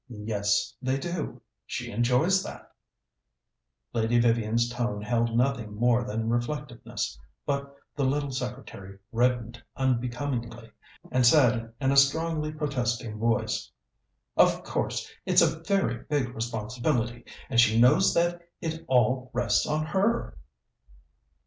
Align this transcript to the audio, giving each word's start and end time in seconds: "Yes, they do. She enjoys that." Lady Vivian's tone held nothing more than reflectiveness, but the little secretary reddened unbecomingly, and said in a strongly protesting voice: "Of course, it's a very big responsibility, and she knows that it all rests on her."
"Yes, 0.09 0.73
they 0.81 0.97
do. 0.97 1.43
She 1.67 1.91
enjoys 1.91 2.41
that." 2.41 2.71
Lady 3.93 4.19
Vivian's 4.19 4.67
tone 4.67 4.99
held 5.03 5.37
nothing 5.37 5.75
more 5.75 6.03
than 6.03 6.27
reflectiveness, 6.27 7.19
but 7.45 7.75
the 7.95 8.03
little 8.03 8.31
secretary 8.31 8.97
reddened 9.11 9.61
unbecomingly, 9.75 10.71
and 11.11 11.23
said 11.23 11.71
in 11.79 11.91
a 11.91 11.97
strongly 11.97 12.51
protesting 12.51 13.19
voice: 13.19 13.71
"Of 14.35 14.63
course, 14.63 15.07
it's 15.27 15.43
a 15.43 15.59
very 15.61 16.03
big 16.05 16.33
responsibility, 16.33 17.23
and 17.47 17.59
she 17.59 17.79
knows 17.79 18.11
that 18.15 18.41
it 18.59 18.83
all 18.87 19.29
rests 19.35 19.67
on 19.67 19.85
her." 19.85 20.35